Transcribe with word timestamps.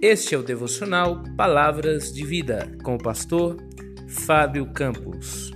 Este 0.00 0.36
é 0.36 0.38
o 0.38 0.44
devocional 0.44 1.24
Palavras 1.36 2.12
de 2.12 2.24
Vida 2.24 2.70
com 2.84 2.94
o 2.94 3.02
pastor 3.02 3.56
Fábio 4.06 4.72
Campos. 4.72 5.50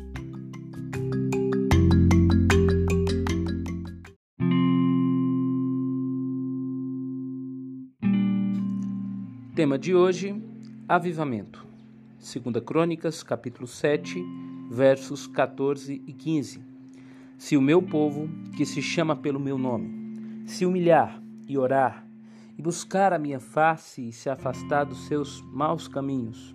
Tema 9.55 9.79
de 9.79 9.95
hoje: 9.95 10.35
Avivamento. 10.89 11.65
2 12.19 12.65
Crônicas, 12.65 13.23
capítulo 13.23 13.69
7, 13.69 14.21
versos 14.69 15.29
14 15.29 16.03
e 16.05 16.13
15. 16.13 16.61
Se 17.39 17.57
o 17.57 17.63
meu 17.63 17.81
povo, 17.81 18.29
que 18.57 18.67
se 18.67 18.83
chama 18.83 19.15
pelo 19.15 19.39
meu 19.39 19.57
nome, 19.57 20.49
se 20.49 20.67
humilhar 20.67 21.23
e 21.47 21.57
orar 21.57 22.12
e 22.57 22.63
buscar 22.63 23.13
a 23.13 23.19
minha 23.19 23.41
face 23.41 24.09
e 24.09 24.13
se 24.13 24.29
afastar 24.29 24.85
dos 24.85 25.07
seus 25.07 25.41
maus 25.43 25.89
caminhos. 25.89 26.55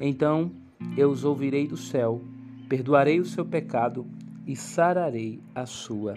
Então 0.00 0.52
eu 0.96 1.10
os 1.10 1.24
ouvirei 1.24 1.66
do 1.66 1.76
céu, 1.76 2.20
perdoarei 2.68 3.20
o 3.20 3.24
seu 3.24 3.44
pecado 3.44 4.06
e 4.46 4.54
sararei 4.54 5.40
a 5.54 5.66
sua 5.66 6.14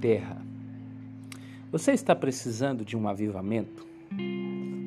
terra. 0.00 0.40
Você 1.70 1.92
está 1.92 2.14
precisando 2.14 2.84
de 2.84 2.96
um 2.96 3.08
avivamento? 3.08 3.86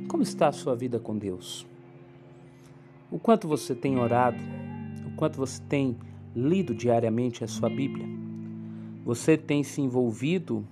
Como 0.07 0.23
está 0.23 0.47
a 0.47 0.51
sua 0.51 0.75
vida 0.75 0.99
com 0.99 1.17
Deus? 1.17 1.65
O 3.11 3.19
quanto 3.19 3.47
você 3.47 3.73
tem 3.73 3.97
orado? 3.97 4.37
O 5.07 5.15
quanto 5.15 5.37
você 5.37 5.61
tem 5.63 5.97
lido 6.35 6.75
diariamente 6.75 7.43
a 7.43 7.47
sua 7.47 7.69
Bíblia? 7.69 8.05
Você 9.03 9.37
tem 9.37 9.63
se 9.63 9.81
envolvido 9.81 10.65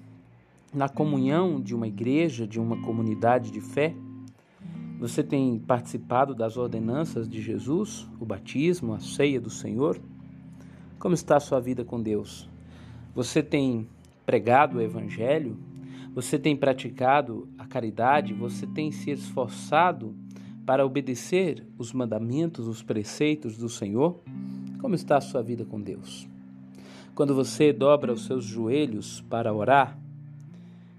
na 0.74 0.90
comunhão 0.90 1.62
de 1.62 1.76
uma 1.76 1.88
igreja, 1.88 2.48
de 2.48 2.60
uma 2.60 2.82
comunidade 2.82 3.52
de 3.52 3.62
fé? 3.62 3.94
Você 5.00 5.22
tem 5.22 5.60
participado 5.60 6.34
das 6.34 6.58
ordenanças 6.58 7.28
de 7.28 7.42
Jesus, 7.42 8.10
o 8.20 8.26
batismo, 8.26 8.94
a 8.94 9.00
ceia 9.00 9.40
do 9.40 9.50
Senhor? 9.50 10.00
Como 10.98 11.14
está 11.14 11.38
a 11.38 11.42
sua 11.42 11.60
vida 11.60 11.84
com 11.84 12.02
Deus? 12.02 12.50
Você 13.14 13.44
tem 13.44 13.88
pregado 14.26 14.78
o 14.78 14.82
Evangelho? 14.82 15.58
Você 16.16 16.40
tem 16.40 16.56
praticado 16.56 17.48
a 17.58 17.66
caridade? 17.66 18.34
Você 18.34 18.66
tem 18.66 18.92
se 18.92 19.12
esforçado 19.12 20.16
para 20.66 20.86
obedecer 20.86 21.68
os 21.78 21.92
mandamentos, 21.92 22.68
os 22.68 22.82
preceitos 22.82 23.58
do 23.58 23.68
Senhor? 23.68 24.22
Como 24.80 24.96
está 24.96 25.18
a 25.18 25.22
sua 25.22 25.42
vida 25.42 25.66
com 25.66 25.82
Deus? 25.82 26.28
Quando 27.14 27.36
você 27.36 27.72
dobra 27.72 28.14
os 28.14 28.26
seus 28.26 28.46
joelhos 28.46 29.22
para 29.30 29.54
orar, 29.54 30.00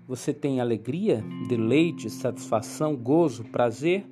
você 0.06 0.34
tem 0.34 0.60
alegria, 0.60 1.24
deleite, 1.48 2.10
satisfação, 2.10 2.94
gozo, 2.94 3.44
prazer? 3.44 4.06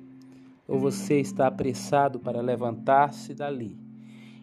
Ou 0.67 0.79
você 0.79 1.19
está 1.19 1.47
apressado 1.47 2.19
para 2.19 2.41
levantar-se 2.41 3.33
dali 3.33 3.77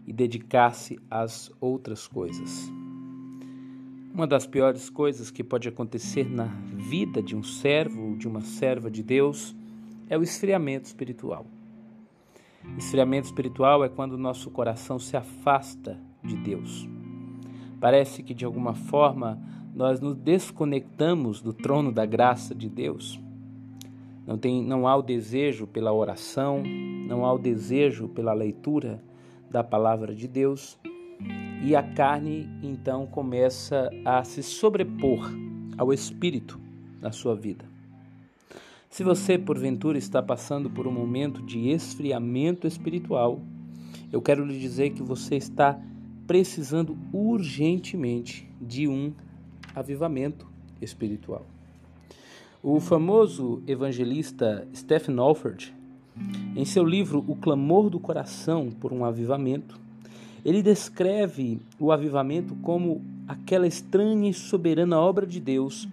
e 0.07 0.13
dedicar-se 0.13 0.99
às 1.11 1.51
outras 1.61 2.07
coisas? 2.07 2.71
Uma 4.13 4.27
das 4.27 4.47
piores 4.47 4.91
coisas 4.91 5.31
que 5.31 5.43
pode 5.43 5.69
acontecer 5.69 6.29
na 6.29 6.45
vida 6.45 7.23
de 7.23 7.35
um 7.35 7.43
servo 7.43 8.11
ou 8.11 8.17
de 8.17 8.29
uma 8.29 8.43
serva 8.43 8.91
de 8.91 9.03
Deus 9.03 9.55
é 10.09 10.19
o 10.19 10.23
esfriamento 10.23 10.87
espiritual. 10.87 11.47
Esfriamento 12.77 13.27
espiritual 13.27 13.83
é 13.83 13.89
quando 13.89 14.13
o 14.13 14.19
nosso 14.19 14.51
coração 14.51 14.99
se 14.99 15.17
afasta 15.17 15.99
de 16.23 16.37
Deus. 16.37 16.89
Parece 17.81 18.23
que 18.23 18.35
de 18.35 18.45
alguma 18.45 18.75
forma 18.75 19.41
nós 19.75 20.01
nos 20.01 20.17
desconectamos 20.17 21.41
do 21.41 21.53
trono 21.53 21.93
da 21.93 22.05
graça 22.05 22.55
de 22.55 22.69
Deus. 22.69 23.21
Não, 24.27 24.37
tem, 24.37 24.63
não 24.63 24.87
há 24.87 24.97
o 24.97 25.03
desejo 25.03 25.67
pela 25.67 25.93
oração, 25.93 26.63
não 27.07 27.25
há 27.25 27.33
o 27.33 27.39
desejo 27.39 28.09
pela 28.09 28.33
leitura 28.33 29.03
da 29.51 29.65
palavra 29.65 30.15
de 30.15 30.29
Deus, 30.29 30.79
e 31.63 31.75
a 31.75 31.83
carne 31.83 32.49
então 32.63 33.07
começa 33.07 33.91
a 34.05 34.23
se 34.25 34.43
sobrepor 34.43 35.31
ao 35.77 35.93
espírito 35.93 36.61
na 37.01 37.13
sua 37.13 37.35
vida. 37.35 37.65
Se 38.89 39.05
você, 39.05 39.39
porventura, 39.39 39.99
está 39.99 40.23
passando 40.23 40.69
por 40.69 40.87
um 40.87 40.93
momento 40.93 41.43
de 41.43 41.69
esfriamento 41.69 42.67
espiritual, 42.67 43.41
eu 44.13 44.21
quero 44.21 44.45
lhe 44.45 44.59
dizer 44.59 44.91
que 44.91 45.03
você 45.03 45.37
está 45.37 45.81
precisando 46.27 46.99
urgentemente 47.13 48.49
de 48.61 48.89
um 48.89 49.13
avivamento 49.75 50.47
espiritual. 50.81 51.47
O 52.63 52.79
famoso 52.79 53.63
evangelista 53.67 54.67
Stephen 54.75 55.19
Alford, 55.19 55.75
em 56.55 56.65
seu 56.65 56.85
livro 56.85 57.25
O 57.27 57.35
Clamor 57.35 57.89
do 57.89 57.99
Coração 57.99 58.71
por 58.71 58.93
um 58.93 59.05
Avivamento, 59.05 59.79
ele 60.45 60.63
descreve 60.63 61.61
o 61.79 61.93
avivamento 61.93 62.55
como 62.57 63.03
aquela 63.27 63.67
estranha 63.67 64.29
e 64.29 64.35
soberana 64.35 64.99
obra 64.99 65.27
de 65.27 65.41
Deus, 65.41 65.89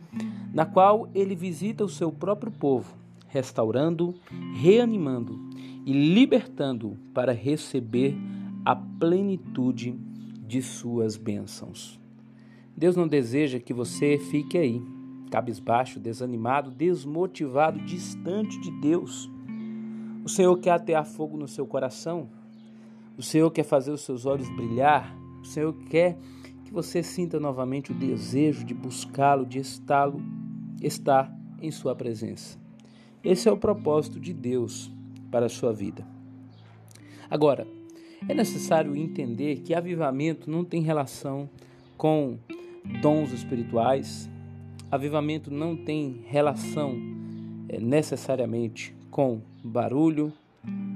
na 0.53 0.65
qual 0.65 1.09
ele 1.13 1.35
visita 1.35 1.83
o 1.83 1.89
seu 1.89 2.11
próprio 2.11 2.51
povo, 2.51 2.95
restaurando, 3.27 4.15
reanimando 4.59 5.39
e 5.85 5.93
libertando 5.93 6.97
para 7.13 7.31
receber 7.31 8.17
a 8.65 8.75
plenitude 8.75 9.95
de 10.45 10.61
suas 10.61 11.15
bênçãos. 11.15 11.99
Deus 12.77 12.95
não 12.95 13.07
deseja 13.07 13.59
que 13.59 13.73
você 13.73 14.19
fique 14.19 14.55
aí, 14.55 14.79
cabisbaixo, 15.31 15.99
desanimado, 15.99 16.69
desmotivado, 16.69 17.79
distante 17.79 18.59
de 18.61 18.69
Deus. 18.69 19.27
O 20.23 20.29
Senhor 20.29 20.55
quer 20.59 20.69
atear 20.69 21.03
fogo 21.03 21.35
no 21.35 21.47
seu 21.47 21.65
coração. 21.65 22.29
O 23.17 23.23
Senhor 23.23 23.49
quer 23.49 23.63
fazer 23.63 23.89
os 23.89 24.01
seus 24.01 24.27
olhos 24.27 24.47
brilhar. 24.49 25.17
O 25.41 25.45
Senhor 25.45 25.73
quer 25.89 26.19
que 26.63 26.71
você 26.71 27.01
sinta 27.01 27.39
novamente 27.39 27.91
o 27.91 27.95
desejo 27.95 28.63
de 28.63 28.75
buscá-lo, 28.75 29.43
de 29.43 29.57
está-lo, 29.57 30.21
estar 30.79 31.35
em 31.59 31.71
sua 31.71 31.95
presença. 31.95 32.59
Esse 33.23 33.49
é 33.49 33.51
o 33.51 33.57
propósito 33.57 34.19
de 34.19 34.33
Deus 34.33 34.91
para 35.31 35.47
a 35.47 35.49
sua 35.49 35.73
vida. 35.73 36.05
Agora, 37.27 37.67
é 38.29 38.35
necessário 38.35 38.95
entender 38.95 39.61
que 39.61 39.73
avivamento 39.73 40.49
não 40.49 40.63
tem 40.63 40.83
relação 40.83 41.49
com 41.97 42.37
dons 43.01 43.31
espirituais. 43.31 44.29
Avivamento 44.89 45.51
não 45.51 45.75
tem 45.75 46.21
relação 46.27 46.95
é, 47.69 47.79
necessariamente 47.79 48.95
com 49.11 49.41
barulho, 49.63 50.31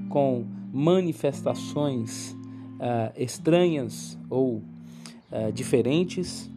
com 0.08 0.44
manifestações 0.72 2.32
uh, 2.32 3.12
estranhas 3.16 4.18
ou 4.30 4.56
uh, 5.30 5.52
diferentes. 5.52 6.50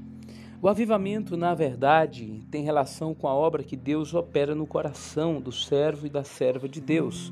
O 0.61 0.67
avivamento, 0.67 1.35
na 1.35 1.53
verdade, 1.53 2.41
tem 2.49 2.63
relação 2.63 3.13
com 3.13 3.27
a 3.27 3.33
obra 3.33 3.63
que 3.63 3.75
Deus 3.75 4.13
opera 4.13 4.55
no 4.55 4.65
coração 4.65 5.39
do 5.39 5.51
servo 5.51 6.07
e 6.07 6.09
da 6.09 6.23
serva 6.23 6.67
de 6.67 6.81
Deus. 6.81 7.31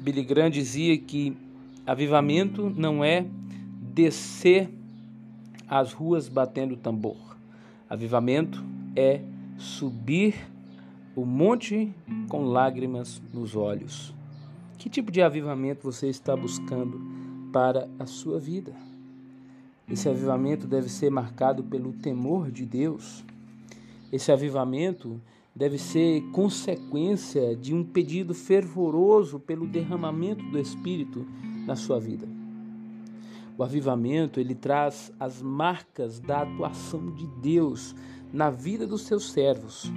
Billy 0.00 0.22
Graham 0.22 0.50
dizia 0.50 0.96
que 0.98 1.36
avivamento 1.86 2.70
não 2.70 3.02
é 3.02 3.26
descer 3.80 4.68
as 5.68 5.92
ruas 5.92 6.28
batendo 6.28 6.76
tambor. 6.76 7.36
Avivamento 7.88 8.62
é 8.96 9.20
subir 9.56 10.34
o 11.16 11.24
monte 11.24 11.92
com 12.28 12.44
lágrimas 12.44 13.22
nos 13.32 13.54
olhos. 13.54 14.14
Que 14.78 14.88
tipo 14.88 15.10
de 15.10 15.22
avivamento 15.22 15.82
você 15.82 16.08
está 16.08 16.36
buscando 16.36 17.00
para 17.52 17.88
a 17.98 18.06
sua 18.06 18.38
vida? 18.38 18.72
Esse 19.88 20.08
avivamento 20.08 20.66
deve 20.66 20.88
ser 20.88 21.10
marcado 21.10 21.62
pelo 21.62 21.92
temor 21.92 22.50
de 22.50 22.64
Deus. 22.64 23.24
Esse 24.10 24.32
avivamento 24.32 25.20
deve 25.54 25.78
ser 25.78 26.22
consequência 26.32 27.54
de 27.54 27.74
um 27.74 27.84
pedido 27.84 28.34
fervoroso 28.34 29.38
pelo 29.38 29.66
derramamento 29.66 30.44
do 30.46 30.58
Espírito 30.58 31.26
na 31.66 31.76
sua 31.76 32.00
vida. 32.00 32.26
O 33.56 33.62
avivamento, 33.62 34.40
ele 34.40 34.54
traz 34.54 35.12
as 35.18 35.40
marcas 35.40 36.18
da 36.18 36.42
atuação 36.42 37.14
de 37.14 37.26
Deus 37.40 37.94
na 38.32 38.50
vida 38.50 38.84
dos 38.84 39.02
seus 39.02 39.30
servos. 39.30 39.92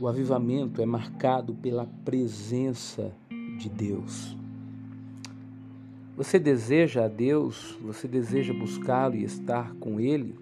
O 0.00 0.06
avivamento 0.06 0.80
é 0.80 0.86
marcado 0.86 1.54
pela 1.54 1.86
presença 2.04 3.12
de 3.58 3.68
Deus. 3.68 4.36
Você 6.16 6.38
deseja 6.38 7.06
a 7.06 7.08
Deus? 7.08 7.76
Você 7.82 8.06
deseja 8.06 8.54
buscá-lo 8.54 9.16
e 9.16 9.24
estar 9.24 9.74
com 9.74 9.98
Ele? 9.98 10.38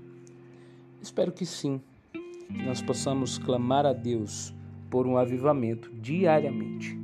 Espero 1.01 1.33
que 1.33 1.47
sim. 1.47 1.81
Que 2.13 2.63
nós 2.65 2.83
possamos 2.83 3.39
clamar 3.39 3.87
a 3.87 3.95
Deus 3.95 4.55
por 4.91 5.07
um 5.07 5.17
avivamento 5.17 5.91
diariamente 5.95 7.04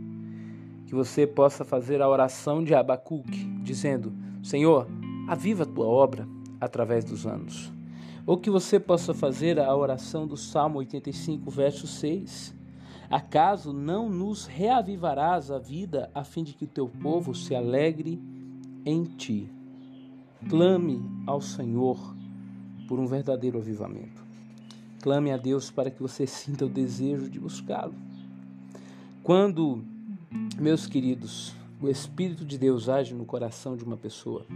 que 0.91 0.95
você 0.97 1.25
possa 1.25 1.65
fazer 1.65 2.03
a 2.03 2.09
oração 2.09 2.65
de 2.65 2.75
Abacuque, 2.75 3.45
dizendo: 3.63 4.13
Senhor, 4.43 4.89
aviva 5.29 5.63
a 5.63 5.67
tua 5.67 5.87
obra 5.87 6.27
através 6.61 7.05
dos 7.05 7.29
anos. 7.29 7.73
Ou 8.27 8.37
que 8.37 8.51
você 8.51 8.81
possa 8.81 9.15
fazer 9.15 9.61
a 9.61 9.75
oração 9.75 10.27
do 10.27 10.37
Salmo 10.37 10.81
85, 10.81 11.49
verso 11.49 11.87
6. 11.87 12.57
Acaso 13.09 13.73
não 13.73 14.11
nos 14.11 14.47
reavivarás 14.47 15.53
a 15.53 15.61
vida 15.61 16.11
a 16.13 16.25
fim 16.25 16.43
de 16.43 16.55
que 16.55 16.65
o 16.65 16.69
teu 16.69 16.89
povo 16.89 17.37
se 17.37 17.55
alegre 17.55 18.21
em 18.85 19.05
ti? 19.05 19.49
Clame 20.49 21.01
ao 21.25 21.41
Senhor 21.41 22.17
por 22.89 22.99
um 22.99 23.07
verdadeiro 23.07 23.59
avivamento. 23.59 24.25
Clame 25.01 25.31
a 25.31 25.37
Deus 25.37 25.71
para 25.71 25.89
que 25.89 26.03
você 26.03 26.27
sinta 26.27 26.67
o 26.67 26.69
desejo 26.69 27.31
de 27.31 27.39
buscá-lo. 27.39 27.95
Quando, 29.23 29.85
meus 30.61 30.87
queridos, 30.87 31.55
o 31.81 31.89
Espírito 31.89 32.45
de 32.45 32.57
Deus 32.57 32.89
age 32.89 33.15
no 33.15 33.25
coração 33.25 33.77
de 33.77 33.83
uma 33.83 33.97
pessoa, 33.97 34.47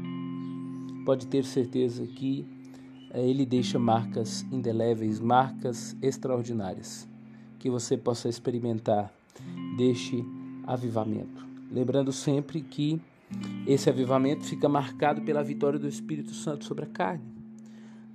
pode 1.04 1.26
ter 1.26 1.44
certeza 1.44 2.06
que 2.06 2.46
eh, 3.10 3.28
ele 3.28 3.44
deixa 3.44 3.78
marcas 3.78 4.42
indeléveis, 4.52 5.18
marcas 5.18 5.96
extraordinárias 6.00 7.08
que 7.58 7.68
você 7.68 7.96
possa 7.96 8.28
experimentar 8.28 9.12
deste 9.76 10.24
avivamento. 10.66 11.46
Lembrando 11.70 12.12
sempre 12.12 12.60
que 12.60 13.00
esse 13.66 13.90
avivamento 13.90 14.44
fica 14.44 14.68
marcado 14.68 15.22
pela 15.22 15.42
vitória 15.42 15.78
do 15.78 15.88
Espírito 15.88 16.34
Santo 16.34 16.64
sobre 16.64 16.84
a 16.84 16.88
carne. 16.88 17.24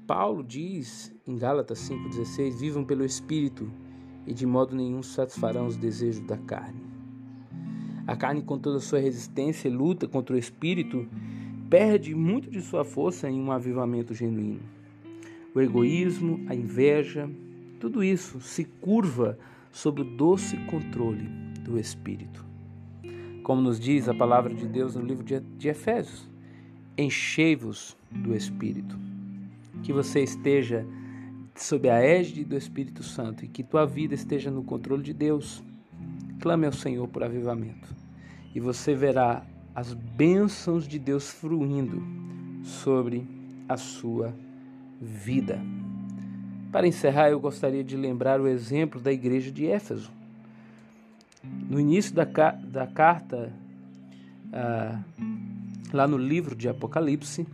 Paulo 0.08 0.44
diz 0.44 1.14
em 1.28 1.36
Gálatas 1.36 1.80
5,16: 1.90 2.58
Vivam 2.58 2.86
pelo 2.86 3.04
Espírito 3.04 3.70
e 4.26 4.34
de 4.34 4.46
modo 4.46 4.76
nenhum 4.76 5.04
satisfarão 5.04 5.68
os 5.68 5.76
desejos 5.76 6.26
da 6.26 6.38
carne. 6.38 6.89
A 8.10 8.16
carne, 8.16 8.42
com 8.42 8.58
toda 8.58 8.78
a 8.78 8.82
sua 8.82 8.98
resistência 8.98 9.68
e 9.68 9.72
luta 9.72 10.08
contra 10.08 10.36
o 10.36 10.40
Espírito, 10.40 11.08
perde 11.70 12.16
muito 12.16 12.50
de 12.50 12.60
sua 12.60 12.84
força 12.84 13.30
em 13.30 13.40
um 13.40 13.52
avivamento 13.52 14.16
genuíno. 14.16 14.62
O 15.54 15.62
egoísmo, 15.62 16.44
a 16.50 16.56
inveja, 16.56 17.30
tudo 17.80 18.04
isso 18.04 18.42
se 18.42 18.66
curva 18.66 19.38
sob 19.72 20.02
o 20.02 20.04
doce 20.04 20.58
controle 20.66 21.30
do 21.64 21.78
Espírito. 21.78 22.44
Como 23.44 23.62
nos 23.62 23.80
diz 23.80 24.10
a 24.10 24.14
palavra 24.16 24.56
de 24.56 24.66
Deus 24.66 24.96
no 24.96 25.06
livro 25.06 25.24
de 25.24 25.68
Efésios: 25.68 26.28
enchei-vos 26.98 27.96
do 28.10 28.36
Espírito. 28.36 28.98
Que 29.84 29.94
você 29.94 30.24
esteja 30.24 30.84
sob 31.54 31.88
a 31.88 32.00
égide 32.00 32.44
do 32.44 32.58
Espírito 32.58 33.04
Santo 33.04 33.46
e 33.46 33.48
que 33.48 33.62
tua 33.62 33.86
vida 33.86 34.16
esteja 34.16 34.50
no 34.50 34.64
controle 34.64 35.04
de 35.04 35.14
Deus. 35.14 35.64
Clame 36.40 36.66
ao 36.66 36.74
Senhor 36.74 37.08
por 37.08 37.24
avivamento 37.24 37.94
e 38.54 38.60
você 38.60 38.94
verá 38.96 39.44
as 39.76 39.94
bênçãos 39.94 40.88
de 40.88 40.98
Deus 40.98 41.30
fluindo 41.30 42.02
sobre 42.64 43.28
a 43.68 43.78
sua 43.78 44.34
vida. 45.00 45.62
Para 46.72 46.88
encerrar, 46.88 47.30
eu 47.30 47.40
gostaria 47.40 47.84
de 47.84 47.96
lembrar 47.96 48.42
o 48.42 48.48
exemplo 48.48 49.00
da 49.00 49.12
igreja 49.12 49.52
de 49.52 49.66
Éfeso. 49.66 50.12
No 51.44 51.80
início 51.80 52.14
da, 52.14 52.26
da 52.26 52.86
carta, 52.88 53.54
ah, 54.52 55.00
lá 55.94 56.08
no 56.08 56.18
livro 56.18 56.56
de 56.56 56.68
Apocalipse, 56.68 57.48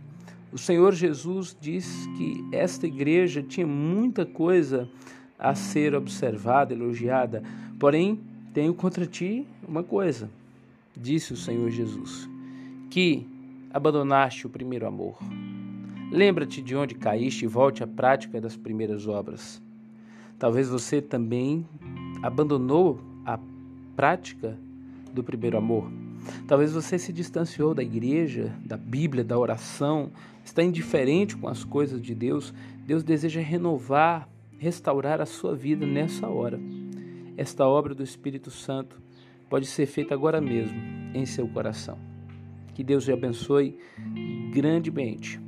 o 0.52 0.58
Senhor 0.58 0.92
Jesus 0.94 1.56
diz 1.60 2.06
que 2.16 2.48
esta 2.52 2.86
igreja 2.86 3.42
tinha 3.42 3.66
muita 3.66 4.24
coisa 4.24 4.88
a 5.38 5.54
ser 5.54 5.94
observada, 5.94 6.72
elogiada, 6.72 7.42
porém 7.78 8.20
tenho 8.56 8.72
contra 8.72 9.04
ti 9.04 9.46
uma 9.68 9.82
coisa, 9.82 10.30
disse 10.96 11.34
o 11.34 11.36
Senhor 11.36 11.68
Jesus, 11.68 12.26
que 12.88 13.26
abandonaste 13.70 14.46
o 14.46 14.48
primeiro 14.48 14.86
amor. 14.86 15.18
Lembra-te 16.10 16.62
de 16.62 16.74
onde 16.74 16.94
caíste 16.94 17.44
e 17.44 17.48
volte 17.48 17.84
à 17.84 17.86
prática 17.86 18.40
das 18.40 18.56
primeiras 18.56 19.06
obras. 19.06 19.60
Talvez 20.38 20.70
você 20.70 21.02
também 21.02 21.66
abandonou 22.22 22.98
a 23.26 23.38
prática 23.94 24.58
do 25.12 25.22
primeiro 25.22 25.58
amor. 25.58 25.92
Talvez 26.48 26.72
você 26.72 26.98
se 26.98 27.12
distanciou 27.12 27.74
da 27.74 27.82
igreja, 27.82 28.56
da 28.64 28.78
Bíblia, 28.78 29.22
da 29.22 29.38
oração, 29.38 30.10
está 30.42 30.62
indiferente 30.62 31.36
com 31.36 31.46
as 31.46 31.62
coisas 31.62 32.00
de 32.00 32.14
Deus. 32.14 32.54
Deus 32.86 33.04
deseja 33.04 33.42
renovar, 33.42 34.26
restaurar 34.56 35.20
a 35.20 35.26
sua 35.26 35.54
vida 35.54 35.84
nessa 35.84 36.26
hora. 36.26 36.58
Esta 37.36 37.66
obra 37.66 37.94
do 37.94 38.02
Espírito 38.02 38.50
Santo 38.50 39.00
pode 39.48 39.66
ser 39.66 39.86
feita 39.86 40.14
agora 40.14 40.40
mesmo 40.40 40.78
em 41.14 41.26
seu 41.26 41.46
coração. 41.48 41.98
Que 42.74 42.82
Deus 42.82 43.04
te 43.04 43.12
abençoe 43.12 43.78
grandemente 44.52 45.40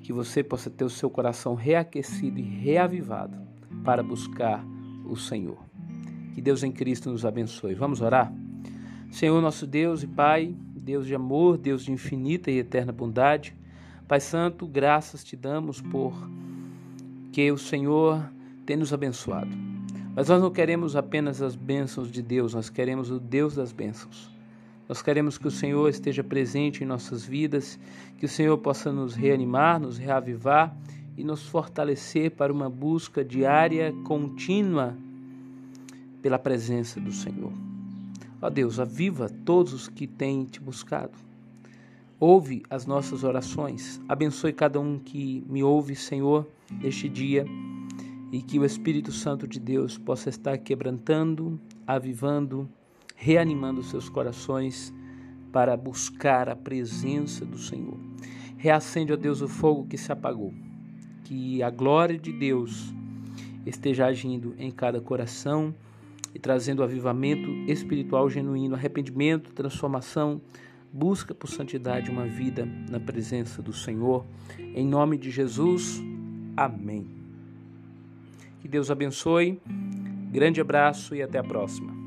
que 0.00 0.12
você 0.12 0.42
possa 0.42 0.70
ter 0.70 0.84
o 0.84 0.90
seu 0.90 1.10
coração 1.10 1.54
reaquecido 1.54 2.38
e 2.38 2.42
reavivado 2.42 3.36
para 3.84 4.02
buscar 4.02 4.64
o 5.04 5.16
Senhor. 5.16 5.58
Que 6.34 6.40
Deus 6.40 6.62
em 6.62 6.72
Cristo 6.72 7.10
nos 7.10 7.26
abençoe. 7.26 7.74
Vamos 7.74 8.00
orar? 8.00 8.32
Senhor, 9.10 9.40
nosso 9.40 9.66
Deus 9.66 10.02
e 10.02 10.06
Pai, 10.06 10.54
Deus 10.74 11.06
de 11.06 11.14
amor, 11.14 11.58
Deus 11.58 11.84
de 11.84 11.92
infinita 11.92 12.50
e 12.50 12.58
eterna 12.58 12.92
bondade, 12.92 13.54
Pai 14.06 14.20
Santo, 14.20 14.66
graças 14.66 15.22
te 15.22 15.36
damos 15.36 15.82
por 15.82 16.14
que 17.30 17.52
o 17.52 17.58
Senhor 17.58 18.30
tem 18.64 18.76
nos 18.76 18.92
abençoado. 18.92 19.77
Mas 20.18 20.28
nós 20.28 20.42
não 20.42 20.50
queremos 20.50 20.96
apenas 20.96 21.40
as 21.40 21.54
bênçãos 21.54 22.10
de 22.10 22.20
Deus, 22.20 22.52
nós 22.52 22.68
queremos 22.68 23.08
o 23.08 23.20
Deus 23.20 23.54
das 23.54 23.70
bênçãos. 23.70 24.28
Nós 24.88 25.00
queremos 25.00 25.38
que 25.38 25.46
o 25.46 25.50
Senhor 25.50 25.88
esteja 25.88 26.24
presente 26.24 26.82
em 26.82 26.86
nossas 26.88 27.24
vidas, 27.24 27.78
que 28.16 28.26
o 28.26 28.28
Senhor 28.28 28.58
possa 28.58 28.90
nos 28.92 29.14
reanimar, 29.14 29.78
nos 29.78 29.96
reavivar 29.96 30.76
e 31.16 31.22
nos 31.22 31.46
fortalecer 31.46 32.32
para 32.32 32.52
uma 32.52 32.68
busca 32.68 33.24
diária, 33.24 33.94
contínua, 34.02 34.96
pela 36.20 36.36
presença 36.36 36.98
do 36.98 37.12
Senhor. 37.12 37.52
Ó 38.42 38.50
Deus, 38.50 38.80
aviva 38.80 39.28
todos 39.28 39.72
os 39.72 39.86
que 39.86 40.08
têm 40.08 40.44
te 40.46 40.58
buscado. 40.58 41.16
Ouve 42.18 42.64
as 42.68 42.86
nossas 42.86 43.22
orações, 43.22 44.00
abençoe 44.08 44.52
cada 44.52 44.80
um 44.80 44.98
que 44.98 45.44
me 45.48 45.62
ouve, 45.62 45.94
Senhor, 45.94 46.44
neste 46.82 47.08
dia, 47.08 47.46
e 48.30 48.42
que 48.42 48.58
o 48.58 48.64
Espírito 48.64 49.12
Santo 49.12 49.46
de 49.46 49.58
Deus 49.58 49.96
possa 49.96 50.28
estar 50.28 50.58
quebrantando, 50.58 51.60
avivando, 51.86 52.68
reanimando 53.14 53.82
seus 53.82 54.08
corações 54.08 54.92
para 55.52 55.76
buscar 55.76 56.48
a 56.48 56.56
presença 56.56 57.44
do 57.44 57.58
Senhor. 57.58 57.98
Reacende, 58.56 59.12
ó 59.12 59.16
Deus, 59.16 59.40
o 59.40 59.48
fogo 59.48 59.86
que 59.86 59.96
se 59.96 60.12
apagou. 60.12 60.52
Que 61.24 61.62
a 61.62 61.70
glória 61.70 62.18
de 62.18 62.32
Deus 62.32 62.92
esteja 63.64 64.06
agindo 64.06 64.54
em 64.58 64.70
cada 64.70 65.00
coração 65.00 65.74
e 66.34 66.38
trazendo 66.38 66.82
avivamento 66.82 67.50
espiritual 67.70 68.28
genuíno, 68.28 68.74
arrependimento, 68.74 69.52
transformação, 69.52 70.40
busca 70.92 71.34
por 71.34 71.48
santidade, 71.48 72.10
uma 72.10 72.26
vida 72.26 72.66
na 72.90 73.00
presença 73.00 73.62
do 73.62 73.72
Senhor. 73.72 74.24
Em 74.58 74.86
nome 74.86 75.16
de 75.16 75.30
Jesus, 75.30 76.02
amém. 76.56 77.17
Deus 78.68 78.90
abençoe. 78.90 79.58
Grande 80.30 80.60
abraço 80.60 81.14
e 81.14 81.22
até 81.22 81.38
a 81.38 81.42
próxima. 81.42 81.97